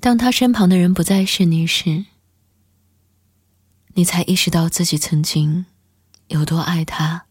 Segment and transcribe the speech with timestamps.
[0.00, 2.06] 当他身旁的人不再是你时，
[3.92, 5.66] 你才意识到自己曾经
[6.28, 7.26] 有多爱他。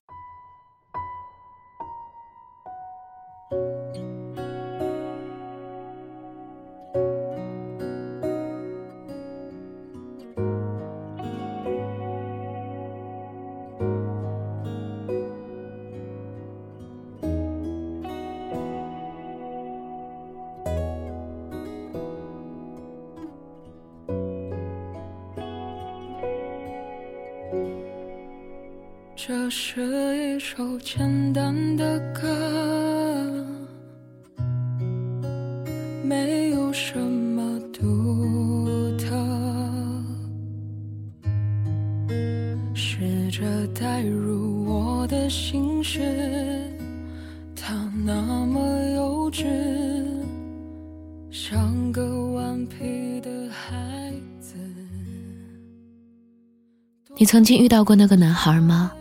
[57.20, 58.94] 你曾经遇到过那个男孩吗？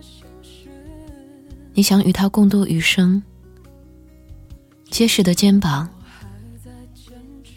[1.72, 3.22] 你想与他共度余生，
[4.90, 5.88] 结实的肩膀，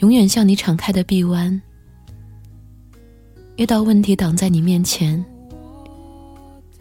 [0.02, 1.60] 永远向你敞开的臂弯。
[3.56, 5.26] 遇到问题挡在你面前，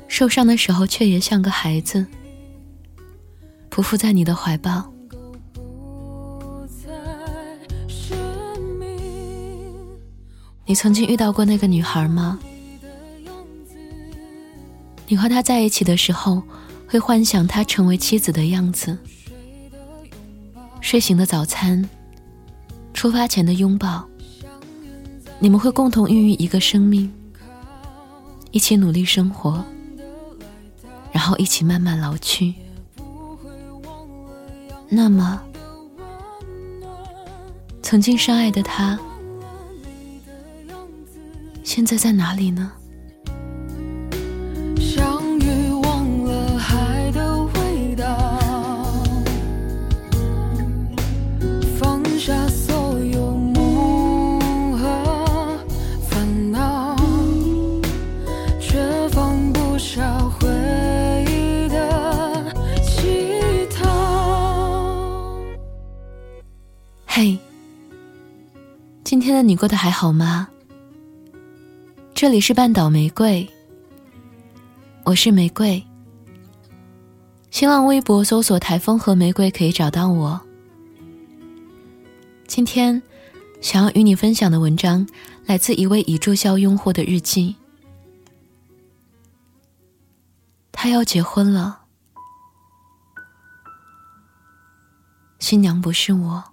[0.08, 2.06] 受伤的时候却也像个孩子，
[3.70, 4.92] 匍匐在你的怀抱。
[10.66, 12.38] 你曾经遇到过那个女孩吗？
[15.10, 16.42] 你和他在一起的时候。
[16.92, 18.98] 会幻想他成为妻子的样子，
[20.80, 21.88] 睡醒的早餐，
[22.92, 24.04] 出发前的拥抱，
[25.38, 27.08] 你们会共同孕育一个生命，
[28.50, 29.64] 一起努力生活，
[31.12, 32.56] 然后一起慢慢老去。
[34.88, 35.40] 那么，
[37.82, 38.98] 曾经深爱的他，
[41.62, 42.72] 现在在哪里呢？
[69.46, 70.48] 你过得还好吗？
[72.14, 73.48] 这里是半岛玫瑰，
[75.04, 75.82] 我是玫瑰。
[77.50, 80.40] 新浪微博搜索“台风和玫瑰”可以找到我。
[82.46, 83.02] 今天
[83.60, 85.06] 想要与你分享的文章
[85.46, 87.56] 来自一位已注销用户的日记，
[90.70, 91.80] 他要结婚了，
[95.38, 96.49] 新娘不是我。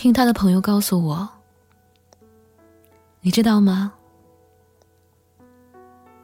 [0.00, 1.28] 听他的朋友告诉我，
[3.20, 3.92] 你知道吗？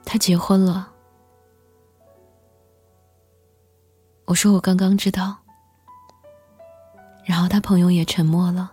[0.03, 0.91] 他结婚了。
[4.25, 5.37] 我说我刚刚知道，
[7.27, 8.73] 然后他朋友也沉默了。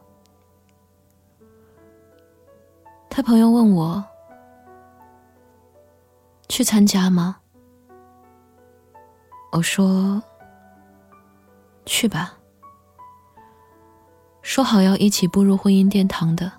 [3.09, 4.01] 他朋友问我
[6.47, 7.41] 去参加吗？
[9.51, 10.23] 我说
[11.85, 12.37] 去吧。
[14.43, 16.51] 说好要一起步入婚姻殿堂的，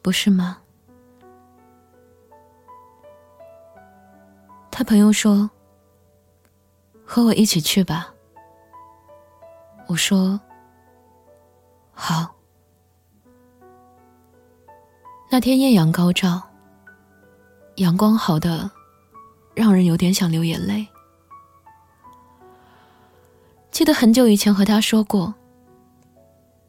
[0.00, 0.58] 不是吗？
[4.70, 5.50] 他朋友说
[7.04, 8.14] ：“和我一起去吧。”
[9.88, 10.40] 我说
[11.92, 12.34] ：“好。”
[15.28, 16.40] 那天艳阳高照，
[17.74, 18.70] 阳光好的
[19.54, 20.86] 让人有点想流眼泪。
[23.72, 25.34] 记得很久以前和他说过。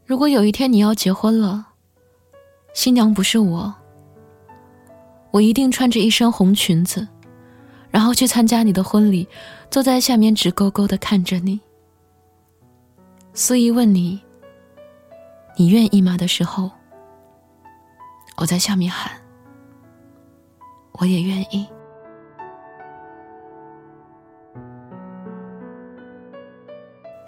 [0.09, 1.67] 如果有一天你要结婚了，
[2.73, 3.71] 新娘不是我，
[5.29, 7.07] 我一定穿着一身红裙子，
[7.91, 9.27] 然后去参加你的婚礼，
[9.69, 11.61] 坐在下面直勾勾的看着你。
[13.35, 14.19] 司仪问你
[15.55, 16.71] ：“你愿意吗？”的时候，
[18.37, 19.11] 我在下面喊
[20.97, 21.67] ：“我也愿意。”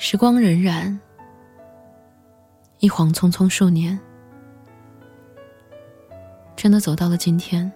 [0.01, 0.98] 时光荏苒。
[2.81, 3.98] 一晃匆匆数年，
[6.56, 7.72] 真的走到了今天。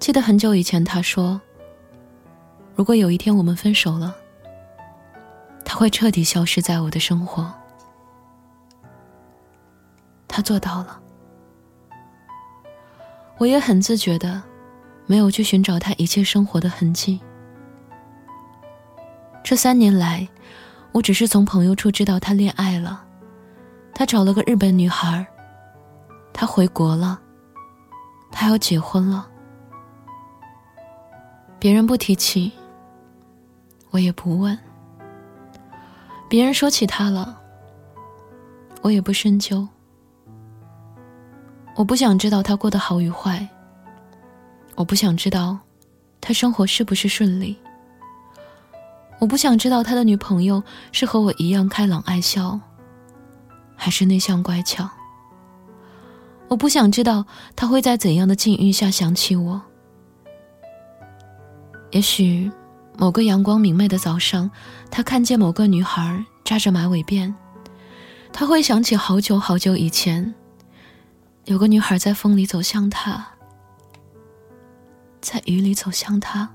[0.00, 1.40] 记得很久以前，他说
[2.74, 4.16] ：“如果有一天我们分手了，
[5.64, 7.54] 他会彻底消失在我的生活。
[10.26, 11.00] 他做到了，
[13.38, 14.42] 我也很自觉的，
[15.06, 17.20] 没有去寻找他一切生活的痕迹。
[19.44, 20.28] 这三年来，
[20.94, 23.04] 我只是从朋友处知道他恋爱了，
[23.92, 25.26] 他找了个日本女孩，
[26.32, 27.20] 他回国了，
[28.30, 29.28] 他要结婚了。
[31.58, 32.52] 别人不提起，
[33.90, 34.56] 我也不问；
[36.28, 37.40] 别人说起他了，
[38.80, 39.66] 我也不深究。
[41.74, 43.44] 我不想知道他过得好与坏，
[44.76, 45.58] 我不想知道
[46.20, 47.58] 他生活是不是顺利，
[49.20, 50.62] 我不想知道他的女朋友
[50.92, 52.60] 是和我一样开朗爱笑，
[53.74, 54.88] 还是内向乖巧。
[56.48, 57.24] 我不想知道
[57.56, 59.62] 他会在怎样的境遇下想起我。
[61.90, 62.50] 也许，
[62.98, 64.50] 某个阳光明媚的早上，
[64.90, 67.32] 他看见某个女孩扎着马尾辫，
[68.32, 70.34] 他会想起好久好久以前，
[71.44, 73.26] 有个女孩在风里走向他，
[75.20, 76.50] 在雨里走向他。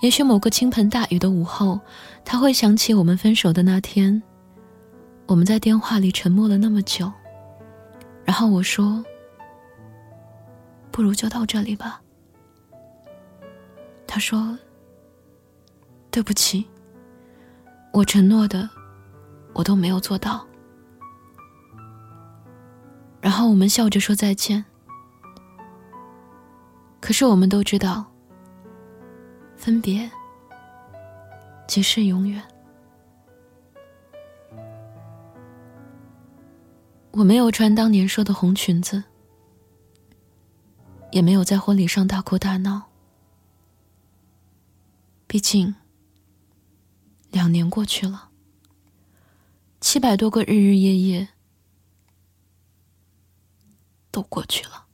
[0.00, 1.80] 也许某个倾盆大雨的午后，
[2.24, 4.22] 他会想起我们分手的那天，
[5.26, 7.12] 我们在电话里沉默了那么久，
[8.24, 9.04] 然后我说
[10.92, 12.00] ：“不如就到这里吧。”
[14.06, 14.56] 他说
[16.12, 16.64] ：“对不起，
[17.92, 18.70] 我承诺的，
[19.52, 20.46] 我都没有做到。”
[23.20, 24.64] 然后我们笑着说再见。
[27.00, 28.06] 可是我们都知道，
[29.58, 30.08] 分别
[31.66, 32.42] 即是永远。
[37.10, 39.02] 我没有穿当年说的红裙子，
[41.10, 42.88] 也没有在婚礼上大哭大闹。
[45.26, 45.74] 毕竟，
[47.30, 48.30] 两年过去了，
[49.80, 51.28] 七百多个日日夜夜
[54.10, 54.87] 都过去了。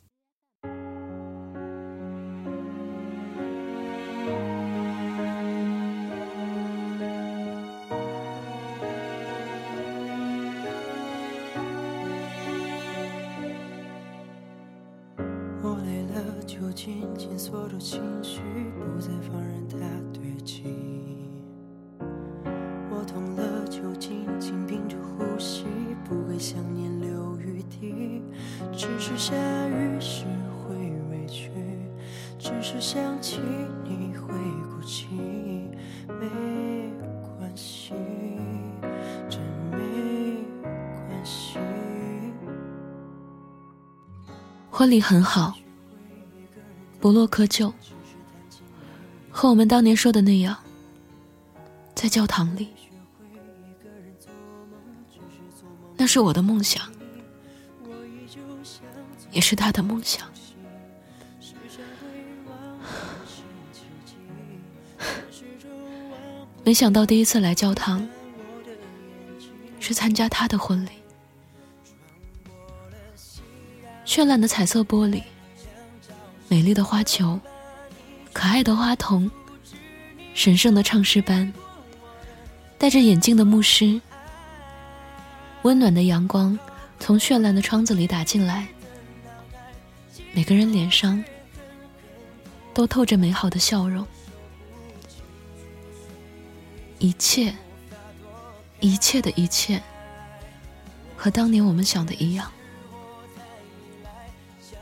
[16.85, 18.43] 紧紧锁住情绪，
[18.79, 19.79] 不再放任它
[20.13, 20.65] 堆积。
[22.91, 25.65] 我痛了，就紧紧屏住呼吸，
[26.07, 28.23] 不给想念留余地。
[28.71, 29.35] 只是下
[29.67, 30.77] 雨时会
[31.11, 31.51] 委屈，
[32.39, 33.41] 只是想起
[33.83, 34.35] 你会
[34.69, 35.07] 哭泣，
[36.07, 36.93] 没
[37.39, 37.95] 关系，
[39.31, 39.41] 真
[39.71, 39.79] 没
[41.09, 41.59] 关系。
[44.71, 45.55] 婚礼很好，
[47.05, 47.71] 不落窠臼，
[49.31, 50.56] 和我们当年说的那样，
[51.95, 52.71] 在教堂里，
[55.99, 56.91] 那是我的梦想，
[59.33, 60.27] 也是他的梦想。
[66.65, 68.09] 没想到第一次来教堂，
[69.79, 70.89] 是参加他的婚礼。
[74.06, 75.23] 绚烂的彩色玻璃，
[76.55, 77.41] 美丽的花球，
[78.33, 79.29] 可爱的花童，
[80.35, 81.53] 神圣的唱诗班，
[82.79, 84.01] 戴着眼镜的牧师，
[85.63, 86.56] 温暖的阳光
[87.01, 88.69] 从绚烂的窗子里打进来，
[90.32, 91.25] 每个人脸上
[92.73, 94.06] 都透着美好的笑容，
[97.01, 97.53] 一切，
[98.79, 99.82] 一切的一切，
[101.17, 102.49] 和当年我们想的一样。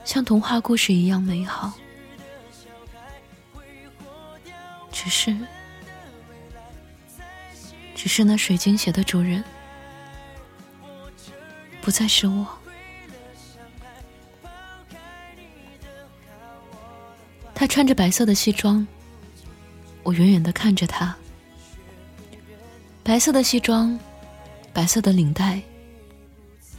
[0.05, 1.73] 像童话故事一样美好，
[4.91, 5.37] 只是，
[7.95, 9.43] 只是那水晶鞋的主人
[11.81, 12.47] 不再是我。
[17.55, 18.87] 他穿着白色的西装，
[20.03, 21.17] 我远远的看着他。
[23.05, 23.99] 白色的西装，
[24.73, 25.63] 白色的领带，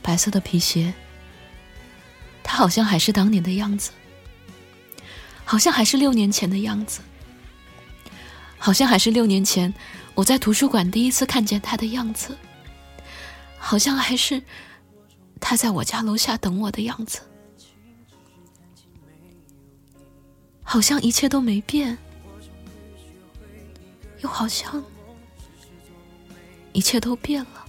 [0.01, 0.93] 白色的皮鞋。
[2.43, 3.91] 他好像还是当年的样子，
[5.45, 7.01] 好像还是六年前的样子，
[8.57, 9.73] 好像还是六年前
[10.13, 12.37] 我在图书馆第一次看见他的样子，
[13.57, 14.41] 好像还是
[15.39, 17.21] 他在我家楼下等我的样子，
[20.61, 21.97] 好像一切都没变，
[24.19, 24.83] 又好像
[26.73, 27.62] 一切都变了。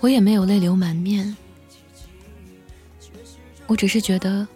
[0.00, 1.36] 我也没有泪流满面，
[3.66, 4.46] 我只是觉得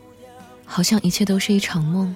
[0.65, 2.15] 好像一切都是一场梦，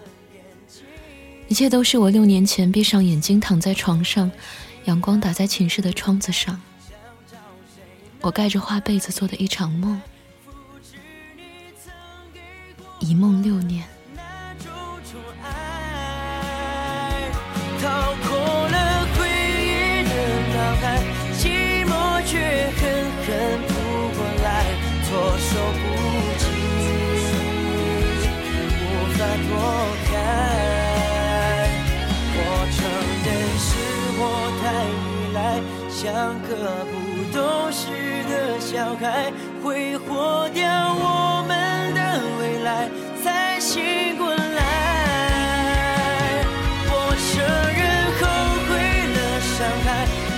[1.48, 4.30] 一切都是我六年前闭上眼睛躺在床上，
[4.84, 6.60] 阳光打在寝室的窗子上，
[8.20, 10.00] 我盖着花被子做的一场梦，
[13.00, 13.95] 一梦六年。
[36.16, 36.94] 个不
[37.36, 37.38] 懂
[37.70, 37.84] 事
[38.24, 39.30] 的小孩，
[39.62, 42.00] 挥霍掉我们的
[42.40, 42.88] 未来，
[43.22, 44.60] 才醒过来。
[46.88, 47.32] 我承
[47.76, 47.84] 认
[48.16, 48.22] 后
[48.66, 48.68] 悔
[49.14, 49.54] 了，伤
[49.84, 49.86] 害，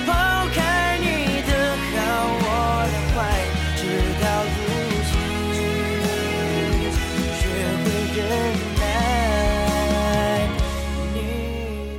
[0.05, 0.09] 抛
[0.53, 0.59] 开
[0.99, 1.07] 你
[1.47, 1.51] 的
[1.95, 1.97] 好，
[2.43, 2.47] 我
[2.91, 3.17] 的坏，
[3.77, 3.81] 直
[4.21, 4.59] 到如
[5.09, 5.11] 今，
[7.39, 7.41] 学
[7.85, 8.19] 会忍
[8.81, 8.83] 耐。
[11.15, 11.17] 你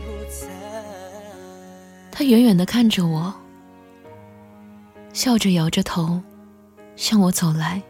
[0.05, 0.37] 不在，
[2.11, 3.33] 他远远的看着我。
[5.19, 6.21] 笑着摇着头，
[6.95, 7.83] 向我走来。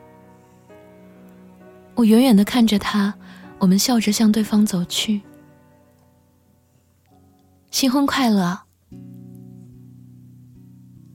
[1.93, 3.13] 我远远的看着他，
[3.59, 5.21] 我们笑着向对方走去。
[7.69, 8.59] 新婚快乐！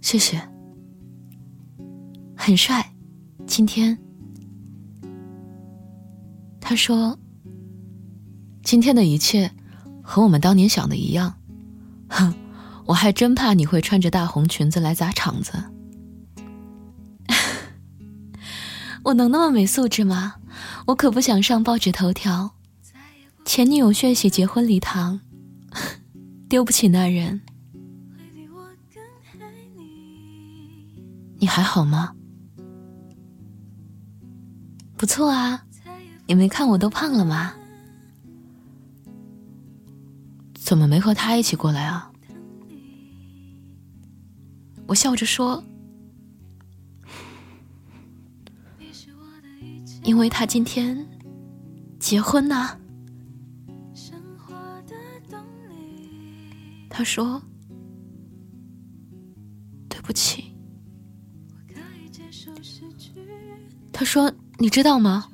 [0.03, 0.41] 谢谢。
[2.37, 2.95] 很帅，
[3.45, 3.99] 今天。
[6.61, 7.19] 他说
[8.63, 9.51] ：“今天的一切
[10.01, 11.35] 和我们当年想的一样。”
[12.09, 12.33] 哼，
[12.87, 15.61] 我还真怕你会穿着大红裙子来砸场子。
[19.05, 20.37] 我能那么没素质吗？
[20.87, 22.55] 我可不想上报纸头条，
[23.45, 25.21] 前女友血洗结婚礼堂，
[26.49, 27.43] 丢不起那人。
[31.39, 32.15] 你还好吗？
[34.97, 35.67] 不错啊，
[36.27, 37.53] 你没看我都胖了吗？
[40.55, 42.11] 怎么没和他一起过来啊？
[44.87, 45.63] 我笑着说。
[50.05, 51.05] 因为他今天
[51.99, 52.79] 结婚呢，
[56.91, 57.43] 他说
[59.89, 60.45] ：“对不起。”
[63.91, 65.27] 他说：“你知道吗？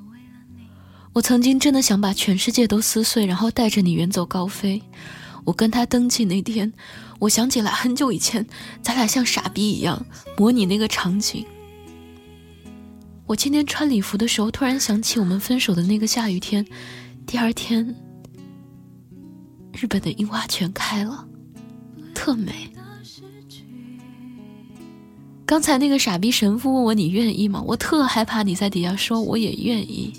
[1.12, 4.80] 我曾经真的想把全世界都撕碎，然后带着你远走高飞。
[5.44, 6.72] 我跟他登记那天，
[7.18, 8.46] 我想起来很久以前，
[8.80, 10.06] 咱俩像傻逼一样
[10.38, 11.44] 模拟那个场景。”
[13.30, 16.66] 我今天穿礼服的时候，突然想起我们分手的那个下雨天。
[17.28, 17.94] 第二天，
[19.72, 21.28] 日本的樱花全开了，
[22.12, 22.68] 特美。
[25.46, 27.62] 刚才那个傻逼神父问我你愿意吗？
[27.64, 30.12] 我特害怕你在底下说我也愿意，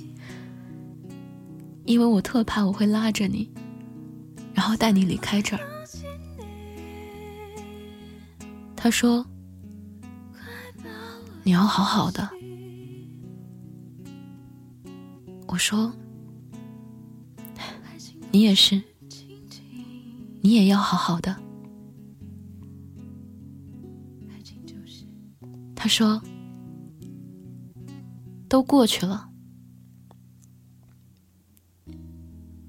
[1.84, 3.52] 因为我特怕我会拉着你，
[4.54, 5.62] 然后带你离开这儿。
[8.74, 9.26] 他说
[11.44, 12.30] ：“你要好好的。”
[15.52, 15.92] 我说
[18.32, 18.82] ：“你也是，
[20.40, 21.36] 你也要好好的。”
[25.76, 26.22] 他说
[28.48, 29.30] ：“都过去了。”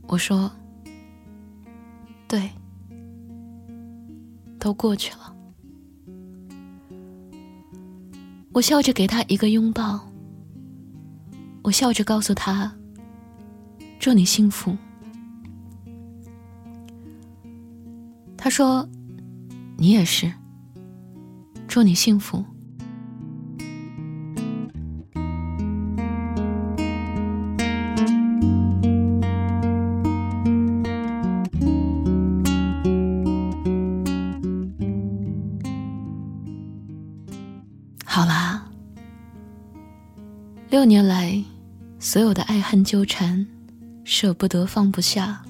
[0.09, 0.51] 我说
[2.27, 2.51] ：“对，
[4.59, 5.31] 都过去了。”
[8.53, 10.11] 我笑着给他一个拥抱。
[11.63, 12.73] 我笑着告诉他
[14.01, 14.77] ：“祝你幸福。”
[18.37, 18.89] 他说
[19.79, 20.33] ：“你也是，
[21.69, 22.45] 祝你幸福。”
[38.05, 38.69] 好啦，
[40.69, 41.43] 六年来。
[42.03, 43.47] 所有的爱恨纠缠，
[44.03, 45.41] 舍不得放不下，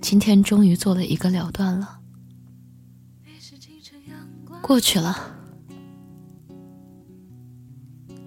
[0.00, 1.98] 今天终于做了一个了断了。
[4.62, 5.18] 过去了，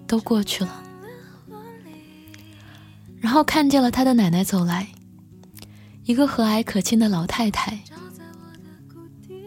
[0.06, 0.84] 都过去了。
[3.16, 4.86] 然后看见了他的奶奶走来，
[6.04, 7.80] 一个和蔼可亲的老太太。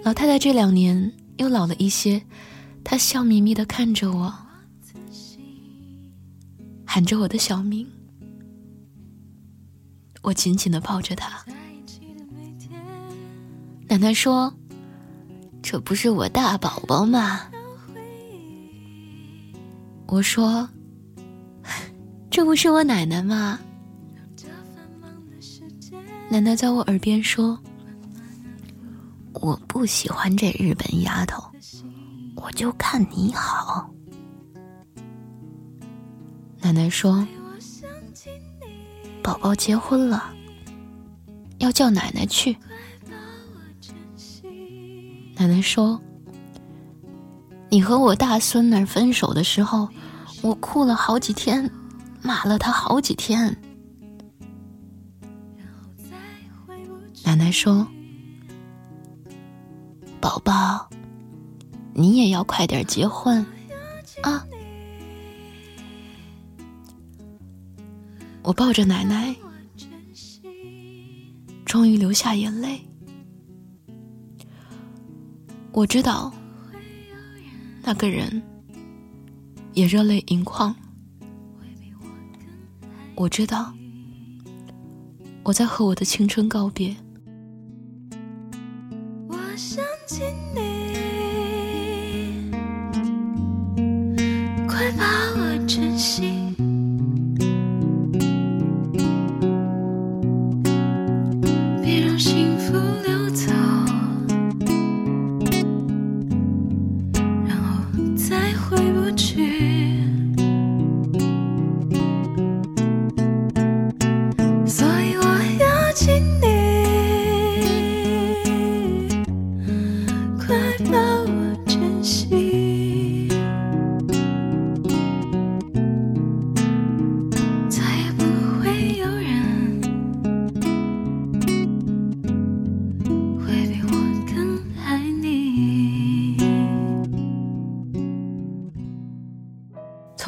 [0.04, 2.24] 老太太这两年又老了一些，
[2.84, 4.34] 她笑眯眯的看着我。
[6.94, 7.88] 喊着我的小名，
[10.22, 11.42] 我紧紧的抱着他。
[13.88, 14.54] 奶奶说
[15.64, 17.44] ：“这不是我大宝宝吗？”
[20.08, 20.68] 我说
[22.30, 23.58] ：“这不是我奶奶吗？
[26.30, 27.58] 奶奶在我耳边说
[29.32, 31.42] ：“我不喜欢这日本丫头，
[32.36, 33.90] 我就看你好。”
[36.62, 37.28] 奶奶说
[39.22, 40.32] ：“宝宝结婚了，
[41.58, 42.56] 要叫奶奶去。”
[45.36, 46.00] 奶奶说
[47.70, 49.90] ：“你和我大孙女分手的时候，
[50.42, 51.70] 我哭了好几天，
[52.22, 53.58] 骂了他好几天。”
[57.26, 57.86] 奶奶说
[60.22, 60.88] ：“宝宝，
[61.94, 63.44] 你也要快点结婚
[64.22, 64.46] 啊！”
[68.52, 69.34] 我抱着奶奶，
[71.64, 72.82] 终于流下眼泪。
[75.72, 76.34] 我知道，
[77.82, 78.44] 那个人
[79.72, 80.76] 也热泪盈眶。
[83.16, 83.74] 我知道，
[85.44, 86.94] 我在和我的青春告别。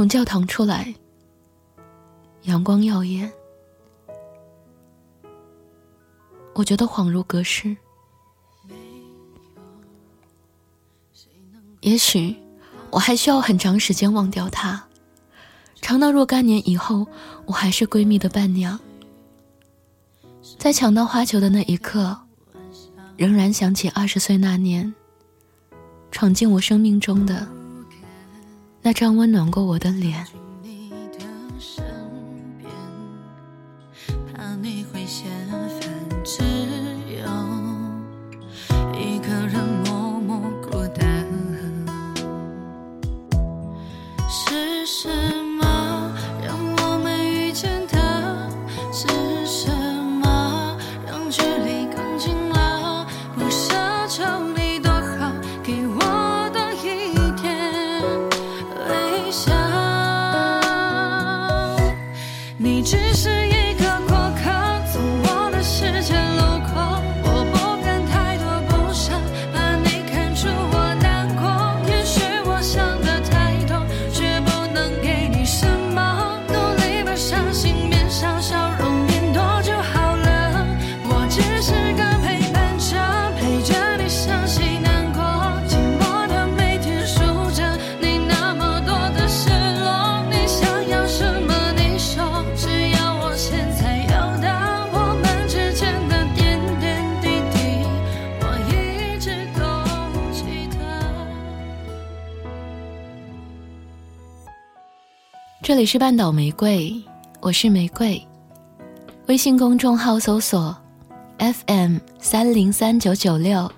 [0.03, 0.93] 从教堂出来，
[2.41, 3.31] 阳光耀眼，
[6.53, 7.73] 我觉得恍如隔世。
[11.79, 12.35] 也许
[12.91, 14.83] 我还需要很长时间忘掉他，
[15.79, 17.07] 长到若干年以后，
[17.45, 18.77] 我还是闺蜜的伴娘。
[20.59, 22.19] 在抢到花球的那一刻，
[23.15, 24.93] 仍然想起二十岁那年，
[26.11, 27.47] 闯进我生命中的。
[28.85, 30.42] 那张温暖过我的脸。
[105.83, 107.03] 里是半岛玫瑰，
[107.41, 108.25] 我是玫瑰。
[109.27, 110.73] 微信公众号搜索
[111.37, 113.69] FM 三零三九九六，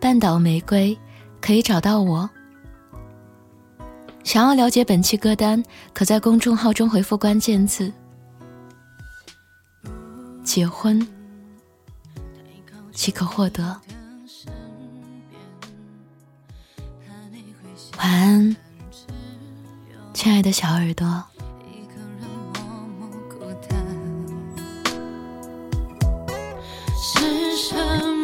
[0.00, 0.98] 半岛玫瑰
[1.38, 2.30] 可以找到我。
[4.24, 7.92] 想要了解本期歌单，可在公众号中回复关键字
[10.42, 11.06] “结婚”，
[12.90, 13.78] 即可获得。
[17.98, 18.56] 晚安，
[20.14, 21.22] 亲爱的小耳朵。
[27.72, 28.19] 给